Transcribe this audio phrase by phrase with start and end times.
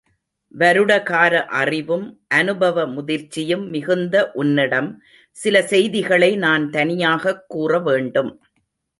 [0.57, 2.19] வருடகார அறிவும்
[2.35, 5.01] அநுபவ முதிர்ச்சியும் மிகுந்த உன்னிடம்
[5.31, 8.31] சில செய்திகளை நான் தனியாகக் கூறவேண்டும்.